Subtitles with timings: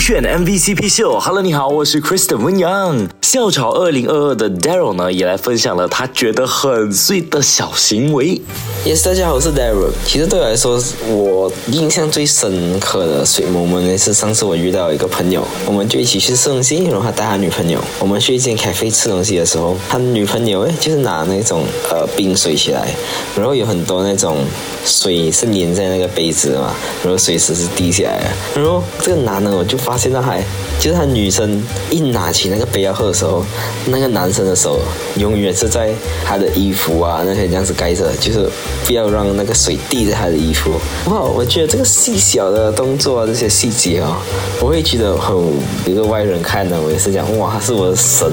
[0.00, 3.06] 选 MVCp 秀，Hello，你好，我是 Kristen 温阳。
[3.20, 8.40] 校草二零二二的 Daryl 呢，也来分享了他觉得很碎的小行为。
[8.84, 9.90] Yes，大家好，我是 Daryl。
[10.06, 22.88] 其实对我来说，我印象最深刻的水 moment 呢，是上次我遇到一个朋友，我们就一起去吃东西，然后他带他女朋友，我们去一间咖啡吃东西的时候，他女朋友哎，就是拿那种呃冰水起来，
[23.36, 24.38] 然后有很多那种
[24.84, 30.40] 水是粘在那个杯子嘛，然后水池是滴下来的，然后这个男的我就发现在还，
[30.80, 33.44] 就是他女生一拿起那个杯要喝的时候，
[33.88, 34.80] 那个男生的手
[35.16, 35.90] 永远是在
[36.24, 38.48] 他的衣服啊那些这样子盖着，就是
[38.86, 40.72] 不要让那个水滴在他的衣服。
[41.04, 44.18] 哇，我觉得这个细小的动作啊，这些细节啊，
[44.58, 45.36] 我会觉得很
[45.84, 48.26] 一个外人看呢，我也是讲哇，他是我的神，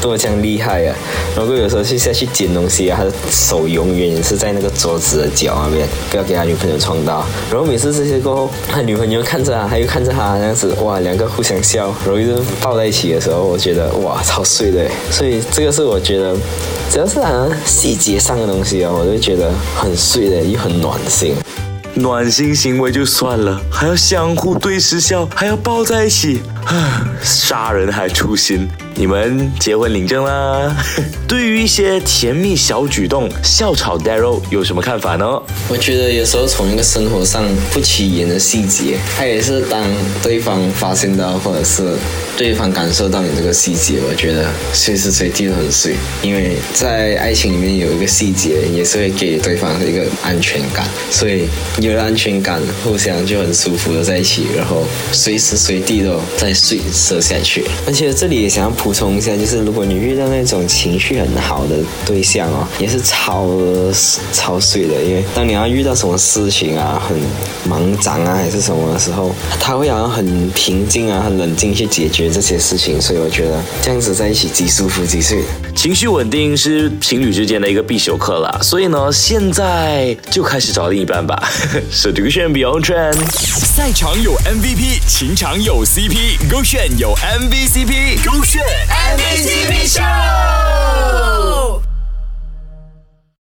[0.00, 0.94] 多么这样厉害啊！
[1.34, 7.26] 然后有时候去下去捡东西啊，他的手永远也是在那个桌子的角那边，不要给他女朋友撞到。
[7.50, 14.88] 然后每次这些过后，他女朋友看着他，他又看着他，那样子哇，两个互相笑，然后一直抱在一起的时候，我觉得哇，超碎的。
[15.10, 16.34] 所以这个是我觉得，
[16.90, 21.34] 只要是啊细节上的东西啊，我就觉得很碎的，又很暖心。
[21.98, 28.68] 暖心行为就算了，还要相互对视笑，还要抱在一起，啊， 杀人还诛心。
[28.94, 30.74] 你们结婚领证啦？
[31.28, 35.24] 对于一些甜蜜小举动，校草 Daryl 有什么看法呢？
[35.68, 39.84] 我觉得有时候从一个生活上不起眼的细节，它也是当
[40.20, 41.96] 对方发现到，或者是
[42.36, 45.94] 对方感受到你这个细节，我觉得随时随地都很碎。
[46.20, 51.48] 因为在爱情里面有一个细节，也是会给对方一个安全感，所以
[51.88, 57.64] 有了安全感，互相就很舒服的在一起，然后随时随地都在睡睡下去。
[57.86, 63.48] 而且这里也想要补充一下，就是如果你遇到那种情绪很好的对象哦，也是超
[64.34, 67.16] 超碎的，因为当你要遇到什么事情啊，很
[67.66, 75.42] 忙张啊还是什么的时候，他会好像很平静啊、很冷静去解决这些事情，所以我觉得这样子在一起极舒服极碎。
[75.74, 81.38] 情绪稳定是情侣之间的一个必修课啦，所以呢，现在就开始找另一半吧。
[81.90, 88.97] 是这个选 Beyond Trend，赛场有 MVP，情场有 CP，勾选有 MVCp，勾选 MVCp Show。